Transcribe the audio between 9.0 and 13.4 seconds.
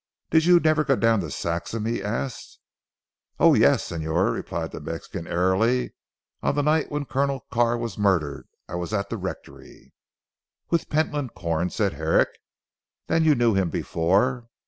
the rectory." "With Pentland Corn," said Herrick, "then you